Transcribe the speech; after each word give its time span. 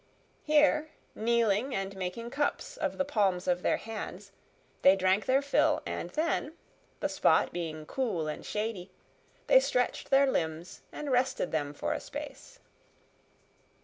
Here, 0.45 0.89
kneeling 1.13 1.75
and 1.75 1.95
making 1.95 2.31
cups 2.31 2.75
of 2.75 2.97
the 2.97 3.05
palms 3.05 3.47
of 3.47 3.61
their 3.61 3.77
hands, 3.77 4.31
they 4.81 4.95
drank 4.95 5.27
their 5.27 5.43
fill, 5.43 5.83
and 5.85 6.09
then, 6.09 6.53
the 7.01 7.07
spot 7.07 7.53
being 7.53 7.85
cool 7.85 8.27
and 8.27 8.43
shady, 8.43 8.89
they 9.45 9.59
stretched 9.59 10.09
their 10.09 10.25
limbs 10.25 10.81
and 10.91 11.11
rested 11.11 11.51
them 11.51 11.71
for 11.75 11.93
a 11.93 11.99
space. 11.99 12.57